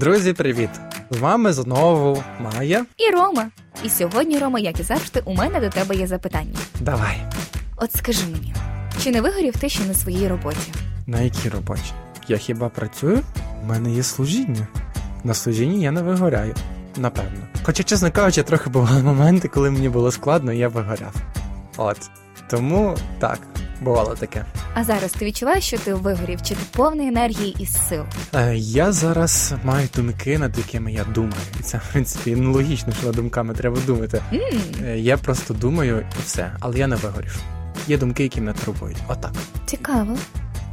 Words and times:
Друзі, 0.00 0.32
привіт! 0.32 0.70
З 1.10 1.18
вами 1.18 1.52
знову 1.52 2.22
Майя. 2.40 2.86
І 2.96 3.10
Рома. 3.10 3.50
І 3.84 3.88
сьогодні, 3.90 4.38
Рома, 4.38 4.58
як 4.58 4.80
і 4.80 4.82
завжди, 4.82 5.22
у 5.24 5.34
мене 5.34 5.60
до 5.60 5.68
тебе 5.68 5.94
є 5.96 6.06
запитання. 6.06 6.58
Давай. 6.80 7.22
От 7.76 7.92
скажи 7.92 8.26
мені, 8.32 8.54
чи 9.02 9.10
не 9.10 9.20
вигорів 9.20 9.56
ти 9.56 9.68
ще 9.68 9.84
на 9.84 9.94
своїй 9.94 10.28
роботі? 10.28 10.72
На 11.06 11.20
якій 11.20 11.48
роботі? 11.48 11.92
Я 12.28 12.36
хіба 12.36 12.68
працюю? 12.68 13.22
У 13.62 13.66
мене 13.66 13.90
є 13.90 14.02
служіння. 14.02 14.68
На 15.24 15.34
служінні 15.34 15.82
я 15.82 15.90
не 15.90 16.02
вигоряю. 16.02 16.54
Напевно. 16.96 17.46
Хоча, 17.62 17.82
чесно 17.82 18.10
кажучи, 18.10 18.42
трохи 18.42 18.70
бували 18.70 19.02
моменти, 19.02 19.48
коли 19.48 19.70
мені 19.70 19.88
було 19.88 20.12
складно, 20.12 20.52
і 20.52 20.58
я 20.58 20.68
вигоряв. 20.68 21.14
От. 21.76 22.10
Тому 22.50 22.96
так, 23.18 23.38
бувало 23.80 24.14
таке. 24.14 24.44
А 24.74 24.84
зараз 24.84 25.12
ти 25.12 25.24
відчуваєш, 25.24 25.64
що 25.64 25.78
ти 25.78 25.94
вигорів, 25.94 26.42
чи 26.42 26.54
ти 26.54 26.60
повний 26.76 27.08
енергії 27.08 27.56
і 27.58 27.66
сил? 27.66 28.02
Е, 28.34 28.54
я 28.56 28.92
зараз 28.92 29.54
маю 29.64 29.88
думки, 29.96 30.38
над 30.38 30.58
якими 30.58 30.92
я 30.92 31.04
думаю. 31.04 31.42
І 31.60 31.62
це, 31.62 31.78
в 31.78 31.92
принципі, 31.92 32.34
ну, 32.38 32.52
логічно, 32.52 32.92
що 32.92 33.06
над 33.06 33.16
думками 33.16 33.54
треба 33.54 33.78
думати. 33.86 34.22
м 34.32 34.40
Е, 34.84 34.98
я 34.98 35.16
просто 35.16 35.54
думаю 35.54 36.00
і 36.18 36.22
все, 36.26 36.52
але 36.60 36.78
я 36.78 36.86
не 36.86 36.96
вигорів. 36.96 37.36
Є 37.88 37.98
думки, 37.98 38.22
які 38.22 38.40
мене 38.40 38.58
турбують. 38.64 38.96
Отак. 39.08 39.32
Цікаво. 39.66 40.16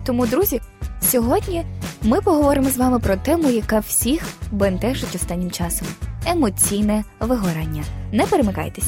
Тому, 0.05 0.25
друзі, 0.27 0.61
сьогодні 1.01 1.65
ми 2.01 2.21
поговоримо 2.21 2.69
з 2.69 2.77
вами 2.77 2.99
про 2.99 3.15
тему, 3.15 3.49
яка 3.49 3.79
всіх 3.79 4.21
бентежить 4.51 5.15
останнім 5.15 5.51
часом 5.51 5.87
емоційне 6.25 7.03
вигорання. 7.19 7.83
Не 8.11 8.25
перемикайтесь. 8.25 8.87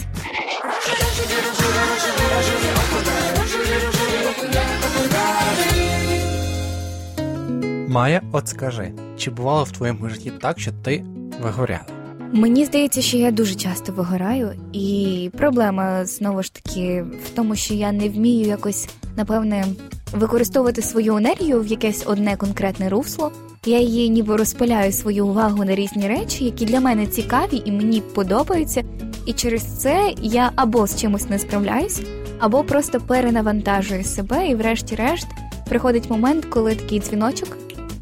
Майя, 7.89 8.21
от 8.31 8.47
скажи, 8.47 8.91
чи 9.17 9.31
бувало 9.31 9.63
в 9.63 9.71
твоєму 9.71 10.09
житті 10.09 10.31
так, 10.41 10.59
що 10.59 10.71
ти 10.71 11.05
вигоряла? 11.43 11.85
Мені 12.33 12.65
здається, 12.65 13.01
що 13.01 13.17
я 13.17 13.31
дуже 13.31 13.55
часто 13.55 13.91
вигораю, 13.91 14.51
і 14.73 15.29
проблема 15.37 16.05
знову 16.05 16.43
ж 16.43 16.53
таки 16.53 17.05
в 17.25 17.29
тому, 17.35 17.55
що 17.55 17.73
я 17.73 17.91
не 17.91 18.09
вмію 18.09 18.47
якось, 18.47 18.89
напевне, 19.17 19.65
використовувати 20.11 20.81
свою 20.81 21.17
енергію 21.17 21.61
в 21.61 21.67
якесь 21.67 22.03
одне 22.07 22.35
конкретне 22.35 22.89
русло. 22.89 23.31
Я 23.65 23.79
її 23.79 24.09
ніби 24.09 24.35
розпиляю 24.35 24.91
свою 24.91 25.27
увагу 25.27 25.65
на 25.65 25.75
різні 25.75 26.07
речі, 26.07 26.45
які 26.45 26.65
для 26.65 26.79
мене 26.79 27.07
цікаві 27.07 27.61
і 27.65 27.71
мені 27.71 28.01
подобаються. 28.01 28.83
І 29.25 29.33
через 29.33 29.63
це 29.81 30.13
я 30.21 30.51
або 30.55 30.87
з 30.87 31.01
чимось 31.01 31.29
не 31.29 31.39
справляюсь, 31.39 32.01
або 32.39 32.63
просто 32.63 32.99
перенавантажую 32.99 34.03
себе, 34.03 34.47
і, 34.47 34.55
врешті-решт, 34.55 35.27
приходить 35.69 36.09
момент, 36.09 36.45
коли 36.45 36.75
такий 36.75 36.99
дзвіночок 36.99 37.57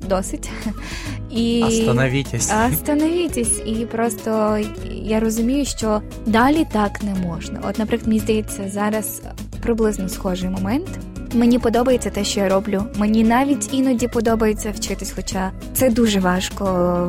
досить. 0.07 0.49
І... 1.31 1.63
Остановітесь. 1.63 2.51
Остановітесь, 2.71 3.61
і 3.65 3.73
просто 3.85 4.59
я 4.91 5.19
розумію, 5.19 5.65
що 5.65 6.01
далі 6.25 6.67
так 6.73 7.03
не 7.03 7.15
можна. 7.15 7.59
От, 7.69 7.79
наприклад, 7.79 8.07
мені 8.07 8.19
здається, 8.19 8.69
зараз 8.69 9.21
приблизно 9.61 10.09
схожий 10.09 10.49
момент. 10.49 10.87
Мені 11.33 11.59
подобається 11.59 12.09
те, 12.09 12.23
що 12.23 12.39
я 12.39 12.49
роблю. 12.49 12.83
Мені 12.95 13.23
навіть 13.23 13.73
іноді 13.73 14.07
подобається 14.07 14.71
вчитись, 14.71 15.13
хоча 15.15 15.51
це 15.73 15.89
дуже 15.89 16.19
важко 16.19 16.65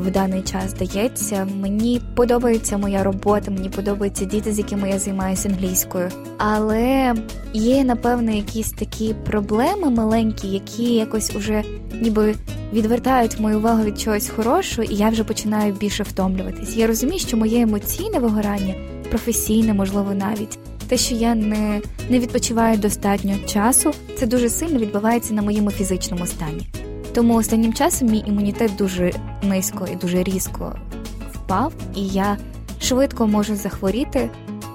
в 0.07 0.11
даний 0.11 0.43
час 0.43 0.75
дається. 0.75 1.49
Мені 1.61 2.01
подобається 2.15 2.79
моя 2.79 3.03
робота, 3.03 3.51
мені 3.51 3.69
подобаються 3.69 4.25
діти, 4.25 4.53
з 4.53 4.59
якими 4.59 4.91
я 4.91 4.99
займаюся 4.99 5.49
англійською. 5.49 6.11
Але 6.39 7.15
є, 7.53 7.85
напевно, 7.85 8.33
якісь 8.33 8.71
такі 8.71 9.15
проблеми 9.15 9.91
маленькі, 9.91 10.49
які 10.49 10.95
якось 10.95 11.37
уже 11.37 11.63
ніби 12.01 12.35
відвертають 12.73 13.41
мою 13.41 13.59
увагу 13.59 13.85
від 13.85 14.01
чогось 14.01 14.29
хорошого, 14.29 14.89
і 14.91 14.95
я 14.95 15.09
вже 15.09 15.25
починаю 15.25 15.73
більше 15.73 16.03
втомлюватись. 16.03 16.77
Я 16.77 16.87
розумію, 16.87 17.19
що 17.19 17.37
моє 17.37 17.61
емоційне 17.61 18.19
вигорання, 18.19 18.75
професійне, 19.11 19.75
можливо, 19.75 20.15
навіть 20.15 20.59
те, 20.89 20.97
що 20.97 21.15
я 21.15 21.35
не, 21.35 21.81
не 22.11 22.19
відпочиваю 22.19 22.79
достатньо 22.79 23.35
часу, 23.47 23.93
це 24.19 24.27
дуже 24.27 24.49
сильно 24.49 24.79
відбувається 24.79 25.35
на 25.35 25.43
моєму 25.43 25.71
фізичному 25.71 26.27
стані. 26.27 26.69
Тому 27.15 27.35
останнім 27.35 27.75
часом 27.75 28.09
мій 28.09 28.25
імунітет 28.27 28.71
дуже 28.79 29.13
низько 29.43 29.89
і 29.93 29.97
дуже 29.97 30.23
різко 30.23 30.77
впав, 31.35 31.73
і 31.97 32.07
я 32.07 32.37
швидко 32.81 33.27
можу 33.27 33.57
захворіти. 33.57 34.31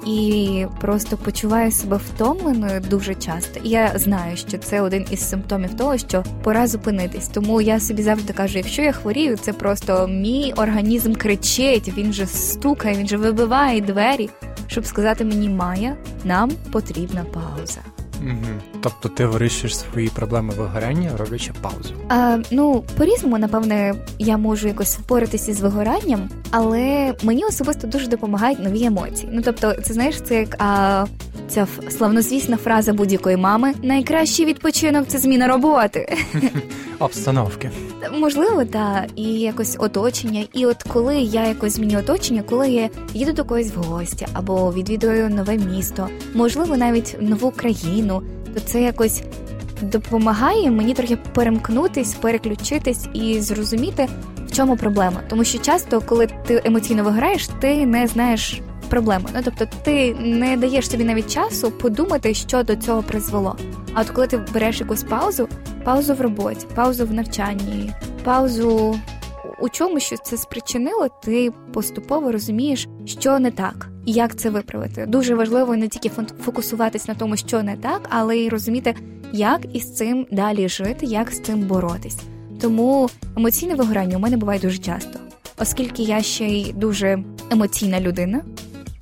І 0.05 0.65
просто 0.81 1.17
почуваю 1.17 1.71
себе 1.71 1.97
втомленою 1.97 2.81
дуже 2.89 3.15
часто. 3.15 3.59
Я 3.63 3.91
знаю, 3.95 4.37
що 4.37 4.57
це 4.57 4.81
один 4.81 5.05
із 5.11 5.29
симптомів 5.29 5.77
того, 5.77 5.97
що 5.97 6.23
пора 6.43 6.67
зупинитись. 6.67 7.27
Тому 7.27 7.61
я 7.61 7.79
собі 7.79 8.03
завжди 8.03 8.33
кажу: 8.33 8.57
якщо 8.57 8.81
я 8.81 8.91
хворію, 8.91 9.37
це 9.37 9.53
просто 9.53 10.07
мій 10.07 10.53
організм 10.57 11.13
кричить, 11.13 11.93
він 11.97 12.13
же 12.13 12.25
стукає, 12.25 12.97
він 12.97 13.07
же 13.07 13.17
вибиває 13.17 13.81
двері, 13.81 14.29
щоб 14.67 14.85
сказати 14.85 15.25
мені, 15.25 15.49
Майя, 15.49 15.97
нам 16.23 16.51
потрібна 16.71 17.25
пауза. 17.33 17.92
Угу. 18.27 18.79
Тобто 18.81 19.09
ти 19.09 19.25
вирішуєш 19.25 19.77
свої 19.77 20.09
проблеми 20.09 20.53
вигорання, 20.57 21.11
роблячи 21.17 21.51
паузу. 21.61 21.93
А, 22.09 22.37
ну, 22.51 22.83
по-різному, 22.97 23.37
напевне, 23.37 23.95
я 24.19 24.37
можу 24.37 24.67
якось 24.67 24.97
впоратися 24.97 25.53
з 25.53 25.61
вигоранням, 25.61 26.29
але 26.51 27.13
мені 27.23 27.45
особисто 27.45 27.87
дуже 27.87 28.07
допомагають 28.07 28.59
нові 28.59 28.83
емоції. 28.83 29.29
Ну 29.33 29.41
тобто, 29.45 29.73
це 29.73 29.93
знаєш, 29.93 30.21
це 30.21 30.35
як 30.35 30.55
а, 30.59 31.05
ця 31.53 31.67
славнозвісна 31.89 32.57
фраза 32.57 32.93
будь-якої 32.93 33.37
мами: 33.37 33.73
найкращий 33.83 34.45
відпочинок 34.45 35.07
це 35.07 35.19
зміна 35.19 35.47
роботи. 35.47 36.17
Обстановки. 36.99 37.71
Можливо, 38.19 38.65
так, 38.65 39.05
і 39.15 39.23
якось 39.23 39.75
оточення. 39.79 40.45
І 40.53 40.65
от 40.65 40.83
коли 40.83 41.17
я 41.17 41.47
якось 41.47 41.73
зміню 41.73 41.99
оточення, 41.99 42.43
коли 42.49 42.69
я 42.69 42.89
їду 43.13 43.33
до 43.33 43.45
когось 43.45 43.71
в 43.75 43.79
гості 43.79 44.27
або 44.33 44.73
відвідую 44.73 45.29
нове 45.29 45.57
місто, 45.57 46.09
можливо, 46.33 46.77
навіть 46.77 47.17
нову 47.19 47.51
країну, 47.51 48.21
то 48.53 48.59
це 48.59 48.81
якось 48.81 49.23
допомагає 49.81 50.71
мені 50.71 50.93
трохи 50.93 51.17
перемкнутись, 51.33 52.13
переключитись 52.13 53.07
і 53.13 53.41
зрозуміти, 53.41 54.07
в 54.47 54.55
чому 54.55 54.77
проблема. 54.77 55.21
Тому 55.29 55.43
що 55.43 55.57
часто, 55.57 56.01
коли 56.01 56.27
ти 56.47 56.61
емоційно 56.65 57.03
виграєш, 57.03 57.47
ти 57.59 57.85
не 57.85 58.07
знаєш 58.07 58.61
проблеми. 58.93 59.29
Ну 59.35 59.41
тобто, 59.43 59.67
ти 59.83 60.13
не 60.13 60.57
даєш 60.57 60.89
собі 60.89 61.03
навіть 61.03 61.33
часу 61.33 61.71
подумати, 61.71 62.33
що 62.33 62.63
до 62.63 62.75
цього 62.75 63.03
призвело. 63.03 63.57
А 63.93 64.01
от 64.01 64.09
коли 64.09 64.27
ти 64.27 64.37
береш 64.53 64.79
якусь 64.79 65.03
паузу, 65.03 65.47
паузу 65.83 66.13
в 66.13 66.21
роботі, 66.21 66.67
паузу 66.75 67.05
в 67.05 67.13
навчанні, 67.13 67.91
паузу 68.23 68.99
у 69.59 69.69
чому 69.69 69.99
що 69.99 70.17
це 70.17 70.37
спричинило, 70.37 71.07
ти 71.23 71.51
поступово 71.73 72.31
розумієш, 72.31 72.87
що 73.05 73.39
не 73.39 73.51
так 73.51 73.89
і 74.05 74.11
як 74.11 74.35
це 74.35 74.49
виправити. 74.49 75.05
Дуже 75.05 75.35
важливо 75.35 75.75
не 75.75 75.87
тільки 75.87 76.09
фокусуватись 76.45 77.07
на 77.07 77.13
тому, 77.13 77.37
що 77.37 77.63
не 77.63 77.75
так, 77.75 78.01
але 78.09 78.37
й 78.37 78.49
розуміти, 78.49 78.95
як 79.31 79.75
із 79.75 79.95
цим 79.95 80.27
далі 80.31 80.69
жити, 80.69 81.05
як 81.05 81.31
з 81.31 81.39
цим 81.39 81.59
боротись. 81.61 82.17
Тому 82.61 83.09
емоційне 83.37 83.75
вигорання 83.75 84.17
у 84.17 84.19
мене 84.19 84.37
буває 84.37 84.59
дуже 84.59 84.77
часто, 84.77 85.19
оскільки 85.57 86.03
я 86.03 86.21
ще 86.21 86.45
й 86.45 86.73
дуже 86.73 87.23
емоційна 87.51 87.99
людина, 88.01 88.41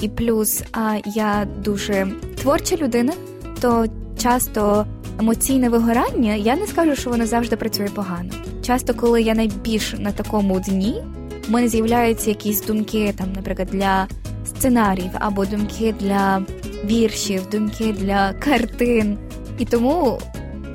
і 0.01 0.09
плюс 0.09 0.63
а 0.71 0.97
я 1.05 1.47
дуже 1.63 2.07
творча 2.41 2.75
людина, 2.75 3.13
то 3.61 3.85
часто 4.17 4.85
емоційне 5.19 5.69
вигорання, 5.69 6.33
я 6.33 6.55
не 6.55 6.67
скажу, 6.67 6.95
що 6.95 7.09
воно 7.09 7.25
завжди 7.25 7.55
працює 7.55 7.89
погано. 7.95 8.29
Часто, 8.65 8.93
коли 8.93 9.21
я 9.21 9.33
найбільш 9.33 9.93
на 9.93 10.11
такому 10.11 10.59
дні, 10.59 11.03
в 11.47 11.51
мене 11.51 11.67
з'являються 11.67 12.29
якісь 12.29 12.65
думки, 12.65 13.13
там, 13.17 13.27
наприклад, 13.35 13.67
для 13.71 14.07
сценаріїв 14.45 15.11
або 15.13 15.45
думки 15.45 15.95
для 15.99 16.41
віршів, 16.85 17.49
думки 17.51 17.95
для 17.99 18.33
картин. 18.33 19.17
І 19.57 19.65
тому 19.65 20.19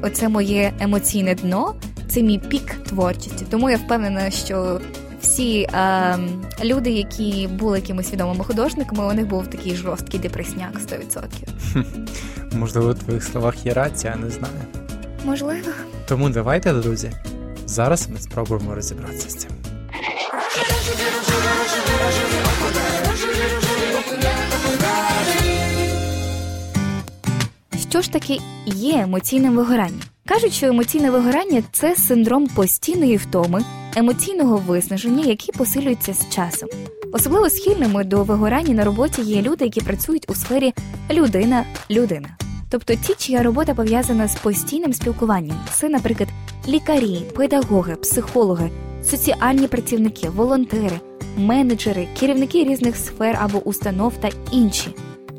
оце 0.03 0.29
моє 0.29 0.73
емоційне 0.81 1.35
дно, 1.35 1.75
це 2.09 2.23
мій 2.23 2.39
пік 2.39 2.75
творчості. 2.89 3.47
Тому 3.51 3.71
я 3.71 3.77
впевнена, 3.77 4.31
що 4.31 4.81
всі 5.37 5.63
е, 5.63 6.19
люди, 6.65 6.91
які 6.91 7.49
були 7.53 7.79
якимись 7.79 8.13
відомими 8.13 8.45
художниками, 8.45 9.07
у 9.07 9.13
них 9.13 9.27
був 9.27 9.47
такий 9.47 9.77
жорсткий 9.77 10.21
депресняк 10.21 10.75
100%. 10.75 11.85
Можливо, 12.53 12.93
в 12.93 12.95
твоїх 12.95 13.25
словах 13.25 13.67
є 13.67 13.75
рація, 13.75 14.17
не 14.17 14.31
знаю. 14.31 14.55
Можливо. 15.25 15.69
Тому 16.09 16.31
давайте, 16.31 16.73
друзі, 16.73 17.13
зараз 17.67 18.09
ми 18.09 18.19
спробуємо 18.19 18.75
розібратися 18.75 19.31
з 19.31 19.35
цим. 19.35 19.51
Що 27.91 28.03
ж 28.03 28.13
таки 28.13 28.39
є 28.67 28.99
емоційним 28.99 29.57
вигоранням? 29.57 30.01
Кажуть, 30.27 30.53
що 30.53 30.67
емоційне 30.67 31.11
вигорання 31.11 31.63
це 31.73 31.97
синдром 31.97 32.47
постійної 32.47 33.17
втоми, 33.17 33.65
емоційного 33.97 34.57
виснаження, 34.57 35.25
який 35.25 35.55
посилюється 35.59 36.15
з 36.15 36.29
часом. 36.35 36.69
Особливо 37.13 37.51
схильними 37.51 38.05
до 38.05 38.25
вигорання 38.25 38.75
на 38.75 38.85
роботі 38.85 39.23
є 39.23 39.43
люди, 39.43 39.65
які 39.65 39.81
працюють 39.81 40.31
у 40.31 40.35
сфері 40.35 40.75
людина-людина. 41.11 42.29
Тобто 42.71 42.95
ті, 42.95 43.15
чия 43.15 43.43
робота 43.43 43.75
пов'язана 43.75 44.29
з 44.29 44.35
постійним 44.35 44.93
спілкуванням. 44.93 45.61
Це, 45.73 45.89
наприклад, 45.89 46.29
лікарі, 46.69 47.23
педагоги, 47.37 47.97
психологи, 47.97 48.71
соціальні 49.05 49.67
працівники, 49.67 50.29
волонтери, 50.29 51.01
менеджери, 51.37 52.09
керівники 52.21 52.65
різних 52.65 52.97
сфер 52.97 53.39
або 53.43 53.59
установ 53.59 54.13
та 54.21 54.31
інші. 54.53 54.95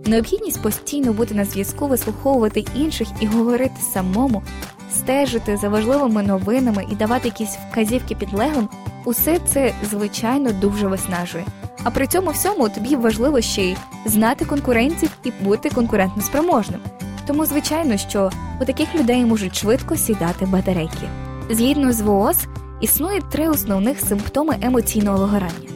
Необхідність 0.05 0.61
постійно 0.61 1.13
бути 1.13 1.35
на 1.35 1.45
зв'язку, 1.45 1.87
вислуховувати 1.87 2.65
інших 2.75 3.07
і 3.21 3.25
говорити 3.25 3.75
самому, 3.93 4.43
стежити 4.91 5.57
за 5.57 5.69
важливими 5.69 6.23
новинами 6.23 6.85
і 6.91 6.95
давати 6.95 7.27
якісь 7.27 7.57
вказівки 7.71 8.15
підлеглим 8.15 8.69
усе 9.05 9.39
це 9.39 9.73
звичайно 9.89 10.51
дуже 10.51 10.87
виснажує. 10.87 11.45
А 11.83 11.91
при 11.91 12.07
цьому 12.07 12.31
всьому 12.31 12.69
тобі 12.69 12.95
важливо 12.95 13.41
ще 13.41 13.61
й 13.61 13.75
знати 14.05 14.45
конкурентів 14.45 15.09
і 15.23 15.31
бути 15.41 15.69
конкурентно 15.69 16.23
спроможним. 16.23 16.79
Тому, 17.27 17.45
звичайно, 17.45 17.97
що 17.97 18.31
у 18.61 18.65
таких 18.65 18.95
людей 18.95 19.25
можуть 19.25 19.55
швидко 19.55 19.95
сідати 19.95 20.45
батарейки. 20.45 21.09
Згідно 21.49 21.93
з 21.93 22.01
ВООЗ, 22.01 22.47
існує 22.81 23.21
три 23.21 23.49
основних 23.49 23.99
симптоми 23.99 24.55
емоційного 24.61 25.17
вигорання. 25.17 25.69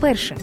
Перше 0.00 0.36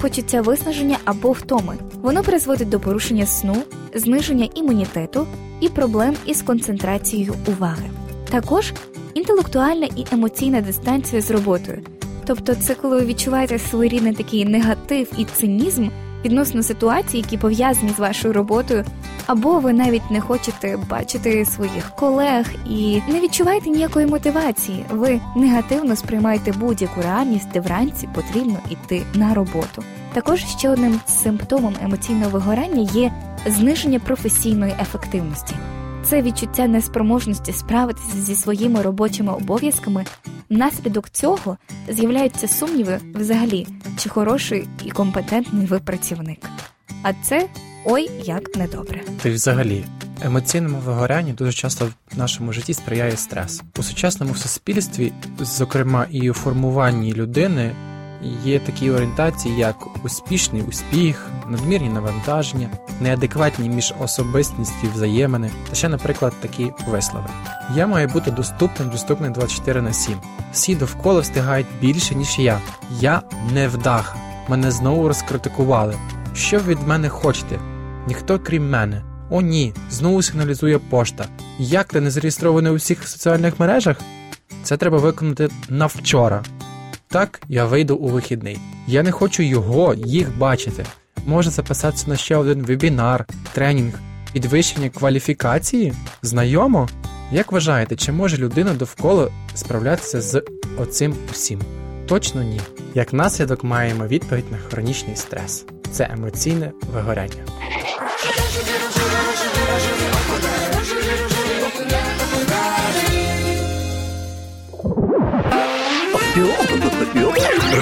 почуття 0.00 0.40
виснаження 0.40 0.98
або 1.04 1.32
втоми. 1.32 1.74
Воно 2.02 2.22
призводить 2.22 2.68
до 2.68 2.80
порушення 2.80 3.26
сну, 3.26 3.56
зниження 3.94 4.48
імунітету 4.54 5.26
і 5.60 5.68
проблем 5.68 6.14
із 6.26 6.42
концентрацією 6.42 7.34
уваги. 7.46 7.90
Також 8.30 8.72
інтелектуальна 9.14 9.88
і 9.96 10.06
емоційна 10.12 10.60
дистанція 10.60 11.22
з 11.22 11.30
роботою. 11.30 11.82
Тобто, 12.26 12.54
це 12.54 12.74
коли 12.74 12.96
ви 13.00 13.06
відчуваєте 13.06 13.58
своєрідний 13.58 14.14
такий 14.14 14.44
негатив 14.44 15.12
і 15.18 15.24
цинізм 15.24 15.88
відносно 16.24 16.62
ситуацій, 16.62 17.16
які 17.16 17.36
пов'язані 17.36 17.90
з 17.96 17.98
вашою 17.98 18.34
роботою, 18.34 18.84
або 19.26 19.58
ви 19.58 19.72
навіть 19.72 20.10
не 20.10 20.20
хочете 20.20 20.76
бачити 20.90 21.44
своїх 21.44 21.90
колег 21.90 22.46
і 22.70 23.00
не 23.08 23.20
відчуваєте 23.20 23.70
ніякої 23.70 24.06
мотивації. 24.06 24.84
Ви 24.90 25.20
негативно 25.36 25.96
сприймаєте 25.96 26.52
будь-яку 26.52 27.02
реальність, 27.02 27.48
де 27.52 27.60
вранці 27.60 28.08
потрібно 28.14 28.58
йти 28.70 29.02
на 29.14 29.34
роботу. 29.34 29.84
Також 30.12 30.44
ще 30.44 30.70
одним 30.70 31.00
симптомом 31.06 31.74
емоційного 31.82 32.30
вигорання 32.30 32.90
є 32.92 33.12
зниження 33.46 33.98
професійної 33.98 34.74
ефективності. 34.80 35.54
Це 36.02 36.22
відчуття 36.22 36.66
неспроможності 36.66 37.52
справитися 37.52 38.16
зі 38.16 38.34
своїми 38.34 38.82
робочими 38.82 39.32
обов'язками. 39.32 40.04
Внаслідок 40.50 41.10
цього 41.10 41.56
з'являються 41.88 42.48
сумніви 42.48 43.00
взагалі, 43.14 43.66
чи 43.96 44.08
хороший 44.08 44.68
і 44.84 44.90
компетентний 44.90 45.66
ви 45.66 45.78
працівник. 45.78 46.38
А 47.02 47.12
це 47.22 47.48
ой 47.84 48.10
як 48.24 48.56
недобре. 48.56 49.00
Ти 49.22 49.30
взагалі 49.30 49.84
емоційному 50.22 50.78
вигорянню 50.78 51.32
дуже 51.32 51.52
часто 51.52 51.86
в 52.14 52.18
нашому 52.18 52.52
житті 52.52 52.74
сприяє 52.74 53.16
стрес 53.16 53.62
у 53.78 53.82
сучасному 53.82 54.34
суспільстві, 54.34 55.12
зокрема 55.40 56.06
і 56.10 56.30
у 56.30 56.34
формуванні 56.34 57.14
людини. 57.14 57.72
Є 58.44 58.58
такі 58.58 58.90
орієнтації, 58.90 59.56
як 59.56 60.04
успішний 60.04 60.62
успіх, 60.62 61.26
надмірні 61.48 61.88
навантаження, 61.88 62.68
неадекватні 63.00 63.68
між 63.68 63.94
особистістю 64.00 64.88
взаємини, 64.94 65.50
та 65.68 65.74
ще, 65.74 65.88
наприклад, 65.88 66.32
такі 66.40 66.72
вислови. 66.88 67.26
Я 67.74 67.86
маю 67.86 68.08
бути 68.08 68.30
доступним, 68.30 68.90
доступним 68.90 69.32
24 69.32 69.82
на 69.82 69.92
7. 69.92 70.14
Всі 70.52 70.74
довкола 70.74 71.20
встигають 71.20 71.66
більше, 71.80 72.14
ніж 72.14 72.38
я. 72.38 72.60
Я 73.00 73.22
не 73.52 73.68
вдаха. 73.68 74.16
Мене 74.48 74.70
знову 74.70 75.08
розкритикували. 75.08 75.94
Що 76.34 76.58
ви 76.58 76.74
від 76.74 76.88
мене 76.88 77.08
хочете? 77.08 77.58
Ніхто 78.06 78.38
крім 78.38 78.70
мене. 78.70 79.02
О, 79.30 79.42
ні, 79.42 79.74
знову 79.90 80.22
сигналізує 80.22 80.78
пошта. 80.78 81.26
Як 81.58 81.86
ти 81.86 82.00
не 82.00 82.10
зареєстрований 82.10 82.72
у 82.72 82.74
всіх 82.74 83.08
соціальних 83.08 83.60
мережах? 83.60 83.96
Це 84.62 84.76
треба 84.76 84.98
виконати 84.98 85.48
на 85.68 85.86
вчора. 85.86 86.42
Так, 87.12 87.40
я 87.48 87.64
вийду 87.64 87.96
у 87.96 88.08
вихідний. 88.08 88.58
Я 88.86 89.02
не 89.02 89.12
хочу 89.12 89.42
його, 89.42 89.94
їх 89.94 90.38
бачити. 90.38 90.86
Може 91.26 91.50
записатися 91.50 92.10
на 92.10 92.16
ще 92.16 92.36
один 92.36 92.62
вебінар, 92.62 93.26
тренінг, 93.52 94.00
підвищення 94.32 94.88
кваліфікації? 94.88 95.92
Знайомо? 96.22 96.88
Як 97.32 97.52
вважаєте, 97.52 97.96
чи 97.96 98.12
може 98.12 98.36
людина 98.36 98.74
довкола 98.74 99.28
справлятися 99.54 100.20
з 100.20 100.42
оцим 100.78 101.14
усім? 101.30 101.60
Точно 102.06 102.42
ні. 102.42 102.60
Як 102.94 103.12
наслідок 103.12 103.64
маємо 103.64 104.06
відповідь 104.06 104.52
на 104.52 104.58
хронічний 104.58 105.16
стрес. 105.16 105.64
Це 105.92 106.10
емоційне 106.12 106.72
вигоряння. 106.92 107.44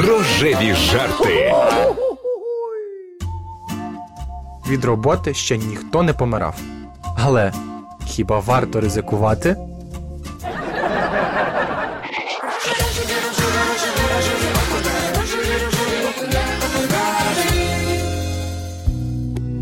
Рожеві 0.07 0.75
жарти. 0.75 1.53
Від 4.69 4.85
роботи 4.85 5.35
ще 5.35 5.59
ніхто 5.59 6.03
не 6.03 6.13
помирав. 6.13 6.55
Але 7.25 7.53
хіба 8.07 8.39
варто 8.39 8.81
ризикувати? 8.81 9.57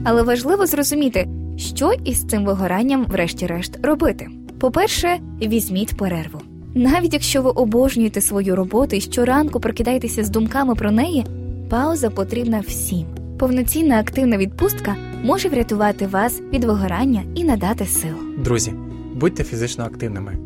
Але 0.04 0.22
важливо 0.22 0.66
зрозуміти, 0.66 1.28
що 1.56 1.92
із 2.04 2.24
цим 2.24 2.44
вигоранням, 2.44 3.04
врешті-решт, 3.04 3.86
робити. 3.86 4.28
По-перше, 4.60 5.18
візьміть 5.42 5.96
перерву. 5.96 6.40
Навіть 6.76 7.12
якщо 7.12 7.42
ви 7.42 7.50
обожнюєте 7.50 8.20
свою 8.20 8.56
роботу 8.56 8.96
і 8.96 9.00
щоранку 9.00 9.60
прокидаєтеся 9.60 10.24
з 10.24 10.30
думками 10.30 10.74
про 10.74 10.90
неї, 10.90 11.26
пауза 11.70 12.10
потрібна 12.10 12.60
всім. 12.66 13.06
Повноцінна 13.38 14.00
активна 14.00 14.36
відпустка 14.36 14.96
може 15.22 15.48
врятувати 15.48 16.06
вас 16.06 16.40
від 16.52 16.64
вигорання 16.64 17.22
і 17.34 17.44
надати 17.44 17.86
сил. 17.86 18.14
Друзі, 18.38 18.72
будьте 19.14 19.44
фізично 19.44 19.84
активними. 19.84 20.36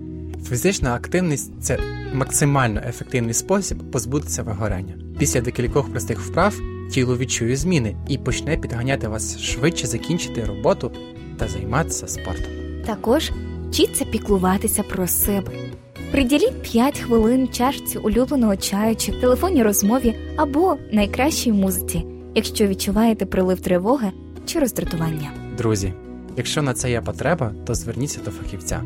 Фізична 0.48 0.94
активність 0.94 1.52
це 1.60 1.78
максимально 2.14 2.80
ефективний 2.88 3.34
спосіб 3.34 3.78
позбутися 3.78 4.42
вигорання. 4.42 4.94
Після 5.18 5.40
декількох 5.40 5.90
простих 5.90 6.20
вправ 6.20 6.54
тіло 6.92 7.16
відчує 7.16 7.56
зміни 7.56 7.96
і 8.08 8.18
почне 8.18 8.56
підганяти 8.56 9.08
вас 9.08 9.38
швидше 9.40 9.86
закінчити 9.86 10.44
роботу 10.44 10.92
та 11.36 11.48
займатися 11.48 12.06
спортом. 12.08 12.52
Також 12.86 13.30
вчіться 13.70 14.04
піклуватися 14.04 14.82
про 14.82 15.06
себе. 15.08 15.69
Приділіть 16.10 16.62
5 16.62 16.98
хвилин 16.98 17.48
чашці 17.48 17.98
улюбленого 17.98 18.56
чаю 18.56 18.96
чи 18.96 19.12
телефонній 19.12 19.62
розмові 19.62 20.14
або 20.36 20.76
найкращій 20.92 21.52
музиці, 21.52 22.04
якщо 22.34 22.66
відчуваєте 22.66 23.26
прилив 23.26 23.60
тривоги 23.60 24.12
чи 24.46 24.58
роздратування. 24.58 25.30
Друзі, 25.58 25.92
якщо 26.36 26.62
на 26.62 26.74
це 26.74 26.90
є 26.90 27.00
потреба, 27.00 27.52
то 27.66 27.74
зверніться 27.74 28.20
до 28.24 28.30
фахівця. 28.30 28.82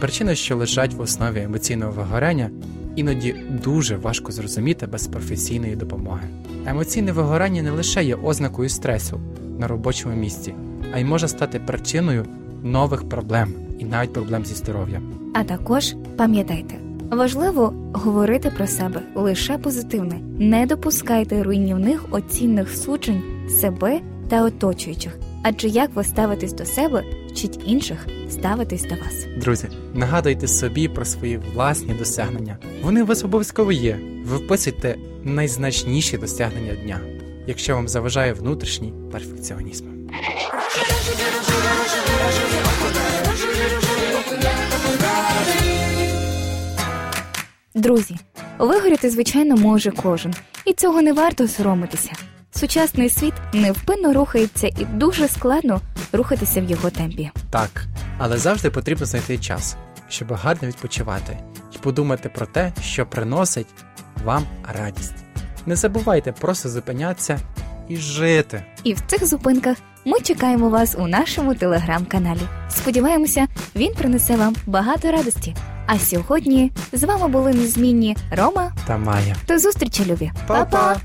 Причини, 0.00 0.34
що 0.34 0.56
лежать 0.56 0.94
в 0.94 1.00
основі 1.00 1.40
емоційного 1.40 1.92
вигорання, 1.92 2.50
іноді 2.96 3.34
дуже 3.64 3.96
важко 3.96 4.32
зрозуміти 4.32 4.86
без 4.86 5.06
професійної 5.06 5.76
допомоги. 5.76 6.28
Емоційне 6.66 7.12
вигорання 7.12 7.62
не 7.62 7.70
лише 7.70 8.04
є 8.04 8.14
ознакою 8.14 8.68
стресу 8.68 9.20
на 9.58 9.68
робочому 9.68 10.14
місці, 10.16 10.54
а 10.92 10.98
й 10.98 11.04
може 11.04 11.28
стати 11.28 11.60
причиною 11.60 12.26
нових 12.62 13.08
проблем 13.08 13.54
і 13.78 13.84
навіть 13.84 14.12
проблем 14.12 14.44
зі 14.44 14.54
здоров'ям. 14.54 15.02
А 15.34 15.44
також 15.44 15.94
пам'ятайте, 16.16 16.74
важливо 17.10 17.74
говорити 17.92 18.50
про 18.56 18.66
себе 18.66 19.02
лише 19.14 19.58
позитивне, 19.58 20.20
не 20.38 20.66
допускайте 20.66 21.42
руйнівних 21.42 22.04
оцінних 22.10 22.76
суджень 22.76 23.22
себе 23.48 24.00
та 24.28 24.44
оточуючих, 24.44 25.18
адже 25.42 25.68
як 25.68 25.90
ви 25.94 26.04
ставитесь 26.04 26.52
до 26.52 26.64
себе, 26.64 27.04
вчить 27.30 27.60
інших 27.66 28.06
ставитись 28.30 28.82
до 28.82 28.94
вас. 28.94 29.26
Друзі, 29.36 29.68
нагадуйте 29.94 30.48
собі 30.48 30.88
про 30.88 31.04
свої 31.04 31.40
власні 31.54 31.94
досягнення. 31.94 32.58
Вони 32.82 33.02
у 33.02 33.06
вас 33.06 33.24
обов'язково 33.24 33.72
є. 33.72 33.98
Ви 34.24 34.36
вписуйте 34.36 34.96
найзначніші 35.24 36.18
досягнення 36.18 36.74
дня, 36.74 37.00
якщо 37.46 37.74
вам 37.74 37.88
заважає 37.88 38.32
внутрішній 38.32 38.92
перфекціонізм. 39.12 39.84
Друзі, 47.78 48.16
вигоріти, 48.58 49.10
звичайно, 49.10 49.56
може 49.56 49.90
кожен, 49.90 50.34
і 50.64 50.72
цього 50.72 51.02
не 51.02 51.12
варто 51.12 51.48
соромитися. 51.48 52.10
Сучасний 52.50 53.10
світ 53.10 53.32
невпинно 53.52 54.12
рухається 54.12 54.66
і 54.66 54.84
дуже 54.84 55.28
складно 55.28 55.80
рухатися 56.12 56.60
в 56.60 56.70
його 56.70 56.90
темпі. 56.90 57.30
Так, 57.50 57.84
але 58.18 58.38
завжди 58.38 58.70
потрібно 58.70 59.06
знайти 59.06 59.38
час, 59.38 59.76
щоб 60.08 60.32
гарно 60.32 60.68
відпочивати 60.68 61.38
і 61.74 61.78
подумати 61.78 62.28
про 62.28 62.46
те, 62.46 62.72
що 62.82 63.06
приносить 63.06 63.66
вам 64.24 64.44
радість. 64.78 65.14
Не 65.66 65.76
забувайте 65.76 66.32
просто 66.32 66.68
зупинятися 66.68 67.40
і 67.88 67.96
жити. 67.96 68.64
І 68.84 68.94
в 68.94 69.00
цих 69.06 69.26
зупинках 69.26 69.76
ми 70.04 70.20
чекаємо 70.20 70.68
вас 70.68 70.96
у 70.98 71.06
нашому 71.06 71.54
телеграм-каналі. 71.54 72.40
Сподіваємося, 72.70 73.46
він 73.76 73.94
принесе 73.94 74.36
вам 74.36 74.56
багато 74.66 75.12
радості. 75.12 75.54
А 75.90 75.98
сьогодні 75.98 76.72
з 76.92 77.04
вами 77.04 77.28
були 77.28 77.54
незмінні 77.54 78.16
Рома 78.30 78.72
Та 78.86 78.98
Майя. 78.98 79.36
До 79.48 79.58
зустрічі, 79.58 80.04
любі. 80.04 80.32
Па-па! 80.46 80.96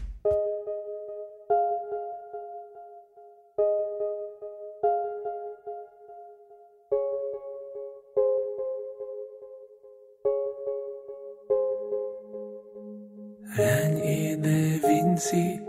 Глянь 13.56 14.06
іде 14.06 14.80
вінці, 14.88 15.60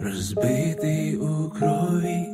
розбитий 0.00 1.16
у 1.16 1.50
крові, 1.50 2.27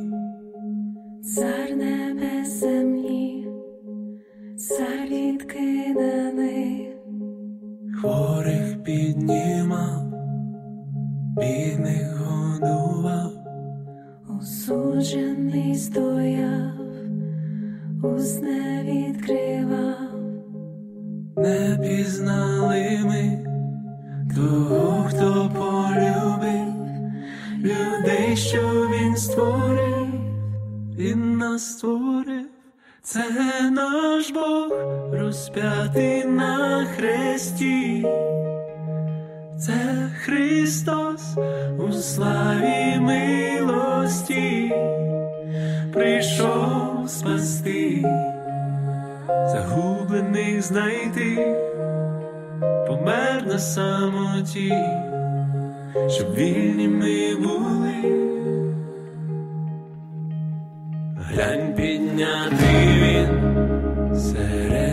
осуджений 14.45 15.75
стояв, 15.75 16.71
уст 18.03 18.43
не 18.43 18.83
відкривав, 18.83 20.19
не 21.37 21.79
пізнали 21.81 22.99
ми 23.05 23.45
того, 24.35 25.05
хто 25.09 25.51
полюбив 25.55 26.73
людей, 27.57 28.37
що 28.37 28.89
він 28.93 29.17
створив, 29.17 30.07
він 30.97 31.37
нас 31.37 31.71
створив, 31.71 32.45
це 33.01 33.23
наш 33.71 34.31
Бог 34.31 34.71
розп'ятий 35.11 36.25
на 36.25 36.85
хресті. 36.85 38.05
Це 39.59 40.09
Христос 40.23 41.37
у 41.89 41.91
славі 41.91 42.99
милості 42.99 43.54
прийшов 46.25 47.09
спасти, 47.09 48.05
загублених 49.27 50.61
знайти, 50.61 51.55
помер 52.87 53.43
на 53.47 53.59
самоті, 53.59 54.73
щоб 56.09 56.33
вільні 56.33 56.87
ми 56.87 57.35
були. 57.35 58.15
Глянь 61.17 61.73
підняти 61.75 62.65
він. 63.01 63.29
Серед 64.15 64.84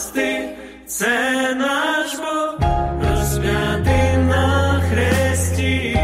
спасти, 0.00 0.48
це 0.86 1.08
наш 1.54 2.14
Бог, 2.14 2.68
розп'ятий 3.10 4.16
на 4.28 4.80
хресті. 4.90 5.98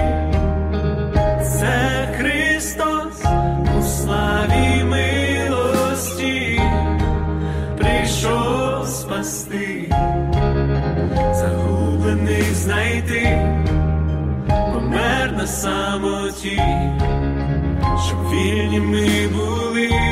Це 1.42 2.08
Христос 2.18 3.24
у 3.78 3.82
славі 3.82 4.84
милості 4.84 6.60
прийшов 7.78 8.86
спасти, 8.86 9.92
загублених 11.32 12.54
знайти, 12.54 13.38
помер 14.72 15.32
на 15.38 15.46
самоті, 15.46 16.62
щоб 18.06 18.30
вільні 18.30 18.80
ми 18.80 19.28
були. 19.28 20.05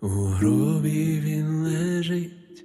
У 0.00 0.08
гробі 0.08 1.20
він 1.20 1.62
лежить, 1.62 2.64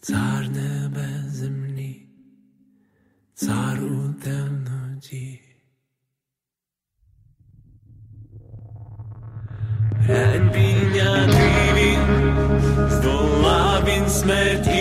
цар 0.00 0.48
небес 0.48 1.26
землі, 1.26 2.06
цар 3.34 3.84
у 3.84 4.12
темноті. 4.12 5.40
Глянь 9.92 10.50
піднятий 10.52 11.72
він, 11.76 12.30
здолав 12.90 13.84
він 13.84 14.08
смерть 14.08 14.79